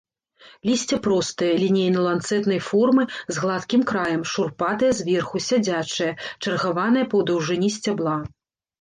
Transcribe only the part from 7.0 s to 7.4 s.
па